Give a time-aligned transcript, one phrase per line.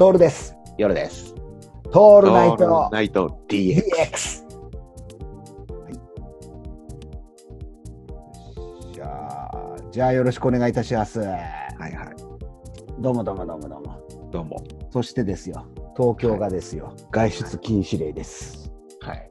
[0.00, 0.56] トールです。
[0.78, 1.34] 夜です。
[1.92, 3.82] トールナイトナイト DX。
[3.82, 4.44] DX。
[8.94, 11.20] じゃあ、じゃあよろしくお願いいたします。
[11.20, 11.30] はい
[11.80, 11.92] はい。
[12.98, 14.00] どうもどうもどうもどうも。
[14.30, 14.64] どうも。
[14.90, 18.72] そしてですよ、東京がですよ、外出禁止令です。
[19.02, 19.30] はい。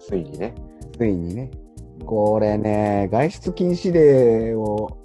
[0.00, 0.54] ついにね。
[0.96, 1.50] ついにね、
[2.06, 4.96] これね、外出禁止令を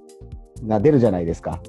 [0.65, 1.61] が出るじゃないですか。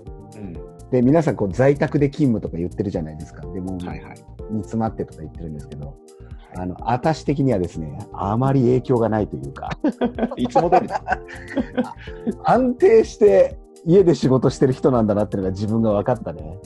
[0.92, 1.00] うん。
[1.00, 3.42] で、皆さんこう在宅で勤務とか言ってるじゃないですか。
[3.42, 4.14] でも、はいはい。
[4.50, 5.96] 煮詰まってとか言ってるんですけど、
[6.56, 9.70] あの、私的にはですね、あまり影響がないというか、
[10.36, 11.02] いつも通りだ。
[12.44, 16.58] 安定して家で仕事してる人なんだなっていうのが自分が分かったね。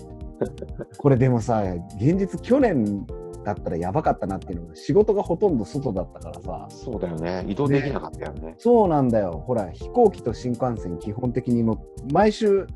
[0.99, 1.63] これでもさ、
[1.99, 3.07] 現実去年
[3.45, 7.45] だったらやばかったなっていうのが、仕事がほとんど外だったからさ、そうだよね。
[7.49, 8.57] 移動できなかったよね。
[8.59, 9.45] そうなんだよ。
[9.47, 11.79] ほら、飛行機と新幹線基本的にの、
[12.13, 12.67] 毎週、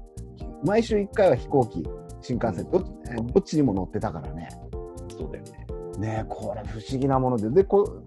[0.64, 1.84] 毎週1回は飛行機、
[2.20, 4.48] 新幹線、どっえどっちにも乗ってたからね。
[5.08, 5.66] そうだよね。
[5.98, 8.02] ねえこれ不思議なもので、で、こ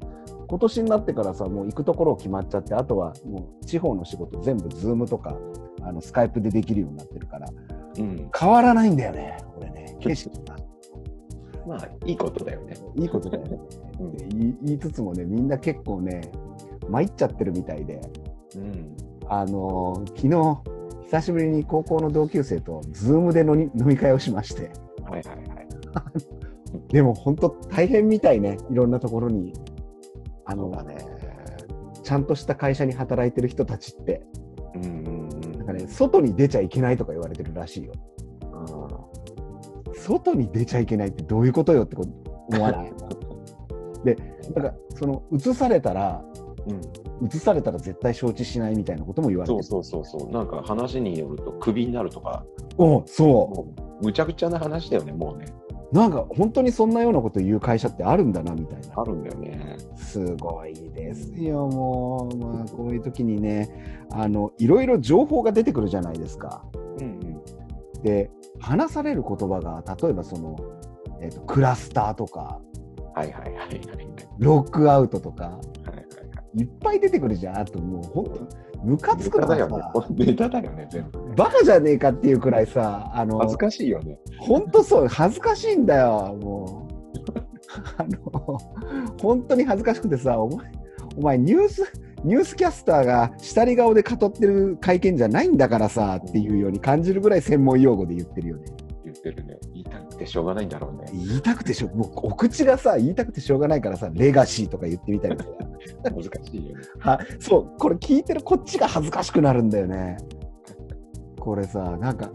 [0.48, 5.38] 今年になってからさ、もう行くところ決まっちゃって、あとはもう地方の仕事全部ズームとか、
[5.82, 7.50] あの、スカイプでできるようになってるから、
[7.98, 8.30] うん。
[8.38, 9.98] 変わらないんだよね、これね。
[10.00, 10.56] 景色が。
[11.66, 12.76] まあ、いいことだよね。
[12.96, 13.60] いいことだよね。
[14.00, 16.22] うんで言い言いつつもね、みんな結構ね、
[16.90, 18.02] 参っちゃってるみたいで、
[18.56, 18.96] うん。
[19.28, 20.73] あのー昨日、
[21.14, 24.72] 久しぶりに高校の同級生とズームで飲み飲み会をしまして、
[25.04, 25.68] はいはいはい。
[26.92, 29.54] でも本当大変みたいね、いろんなところに。
[30.46, 30.98] あのね。
[32.02, 34.26] ちゃんとした会社に働いてる人たちって、
[34.76, 37.94] うんうんなんかね、外に出ちゃいけないとか言われてるらしいよ。
[38.52, 39.94] うん。
[39.94, 42.06] 外に出ちゃいけないってどういうことよってこ
[42.48, 42.92] 思わない？
[44.04, 44.18] で、
[44.56, 46.26] なんか、その、移されたら、
[46.68, 47.28] うん。
[47.28, 49.64] 移されたら絶対承知しないみたいなことも言われてる。
[49.64, 50.32] そうそうそうそう。
[50.32, 52.46] なんか話によると、クビになるとか、
[52.78, 55.46] おそもう、むちゃくちゃな話だよね、もうね。
[55.92, 55.96] う。
[55.96, 59.02] なんか、本当にそんなようなこと言う会社ってあるんだな、みたいな。
[59.02, 59.78] あるんだよね。
[59.96, 62.38] すごいですよ、もう。
[62.38, 63.70] まあ、こういう時にね、
[64.12, 66.64] あの、いろいろ情報が出てくるじゃないですか。
[67.00, 68.04] うんうん。
[68.04, 70.56] で、話される言葉が、例えばその、
[71.22, 72.60] えっ、と、クラスターとか、
[73.16, 73.78] はいはいはいはいはい。
[74.40, 75.60] ロックアウトとか、は
[76.56, 77.60] いっぱい出てくるじゃん。
[77.60, 80.08] あともう、本当ムカつくのがネタだよねさ、。
[80.10, 81.34] ネタだよね、全部ね。
[81.36, 84.20] バカじゃねえかっていうくらいさ、あの恥、ずかしいよね。
[84.40, 86.94] 本当そう、恥ずかしいんだよ、もう。
[87.98, 88.58] あの、
[89.22, 90.72] 本当に恥ずかしくてさ、お前、
[91.18, 91.92] お前ニュース、
[92.24, 98.66] ニュースキャスターが下り顔で語ってる会見じゃないんだからさ、っていうように感じるぐらい専門用語で言ってるよね。
[99.04, 99.58] 言ってるね。
[99.74, 101.12] 言いたくてしょうがないんだろうね。
[101.14, 105.50] 言いたくてしょ、もうお口がさ、言いたくてしょうがないからさ、レガシーとか言ってみたりとか。
[106.04, 106.84] 難しいよね。
[107.00, 110.18] はそう、これ聞いてるこっちが恥ずかしくなるんだよね。
[111.40, 112.32] これさ、なんか、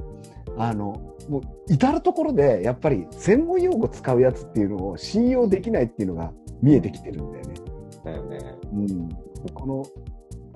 [0.57, 1.43] あの、もう
[1.73, 6.33] 至るところで、やっぱり専門用語使うやつっていうのを信用できないっていうのが
[6.63, 7.55] 見えてきてるんだよね。
[8.05, 8.39] だよね。
[8.73, 9.09] うん。
[9.55, 9.85] この、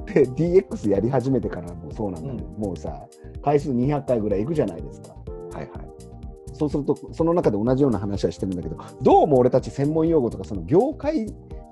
[0.07, 3.07] で DX やり始めてからもそうなんだけど、もうさ、
[3.43, 5.15] 回数200回ぐらいいくじゃないですか。
[5.53, 5.69] はいはい。
[6.55, 11.27] そうすると、その中で同じような話はしてるんだけど、どうも俺たち専門用語とか、その業界、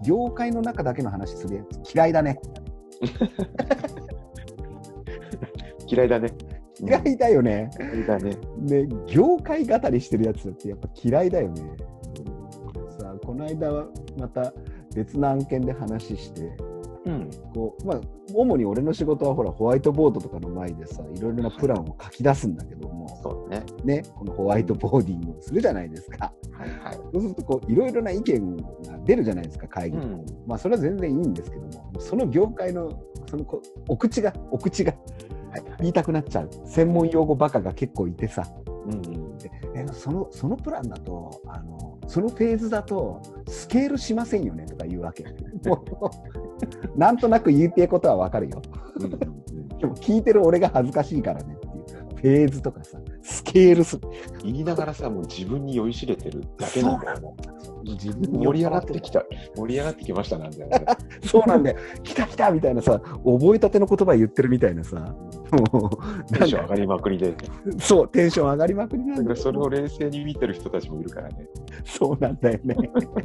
[0.04, 2.40] 業界の中だけの話するやつ嫌いだね。
[5.86, 6.30] 嫌いだね。
[6.80, 7.70] 嫌いだよね。
[7.78, 8.36] 嫌いだね。
[8.58, 11.62] ね、業界語りしてるやつだってやっぱ嫌いだよね。
[12.98, 13.86] さあこの間は
[14.18, 14.52] また
[14.94, 16.52] 別の案件で話して、
[17.06, 17.30] うん。
[17.54, 18.00] こうまあ、
[18.34, 23.66] 主に俺の仕事はほらホワイトボードとかの前でさ、いろいろなプランを書き出すんだけども、そうだね。
[23.84, 26.32] ね、このホワイトボーディングをするじゃないですか。
[26.52, 26.94] はいはい。
[27.12, 28.64] そうするとこういろいろな意見が
[29.04, 30.04] 出るじゃないですか、会議で。
[30.04, 30.24] うん。
[30.46, 32.90] まあそれは全然いいんですけども、その業界の
[33.28, 34.92] そのこお口が、お口が
[35.50, 35.76] はいはい。
[35.80, 36.50] 言いたくなっちゃう。
[36.64, 38.46] 専門用語バカが結構いてさ。
[38.86, 39.38] うんうん。
[39.74, 45.24] えそのそのプランだとあのそのフェーズだとスケールしませんよねとか言うわけ。
[46.96, 48.60] なんとなく言いてえことはわかるよ。
[49.78, 51.70] でも聞いてる俺が恥ずかしいからねっていう。
[52.16, 54.00] フェーズとかさスケールす
[54.42, 57.20] 言いながらさ、もう自分に酔いしれてるだけなんだよ。
[57.20, 57.36] も
[57.92, 59.24] 自う盛り上がってきた。
[59.56, 60.84] 盛り上がってきましたなんだよね。
[61.24, 65.14] そうなんだよ来た来たみたいなさ覚えたての言葉言ってるみたいなさ
[65.72, 67.34] もうテンション上がりまくりで。
[67.78, 71.48] そうテンション上がりまくりなんだよだからそれを冷静に見てる人たちもいるからね。
[71.84, 72.76] そうなんだよね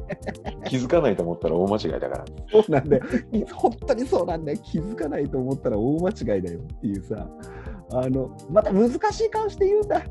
[0.66, 2.26] 気づかないと思ったら大間違いだから。
[2.52, 3.04] そうなんだよ。
[3.54, 4.58] 本当にそうなんだよ。
[4.64, 7.28] 気づかないと思ったら大間違いだよっていうさ、
[7.92, 10.04] あの、また難しい顔して言うんだ。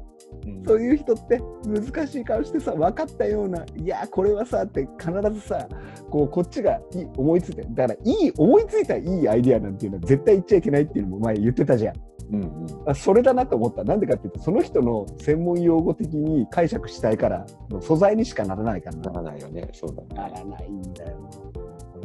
[0.47, 5.69] うんそういう人って難しい顔してさ、分かったような、いや、これはさって必ずさ、
[6.11, 11.95] こう、こっちがいい思いついて、だからいい、思いついたいいアイディアなんていうのは絶対言っちゃいけないっていうのも前言ってたじゃん。
[12.33, 12.91] うんうん。
[12.91, 13.85] あそれだなと思った。
[13.85, 19.13] なんでかっていうと、その人の専門用語的に解釈したいから、の素材にしかならないからなな。
[19.13, 19.69] らないよね。
[19.73, 20.09] そうだね。
[20.15, 21.19] ならないんだよ。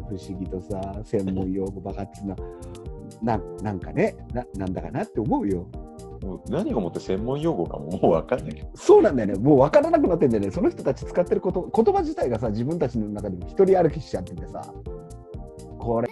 [0.09, 2.35] 不思議とさ、専門用語ばかっつうの
[3.21, 5.67] な、なんかねな、なんだかなって思うよ。
[6.49, 8.69] 何をもって専門用語かももう分かんないけど。
[8.75, 9.39] そうなんだよね。
[9.39, 10.51] もう分からなくなってんだよね。
[10.51, 14.73] その人たち使ってること、言葉自体がさ、自分たちの中でも一人歩きしちゃっててさ、
[15.79, 16.09] これ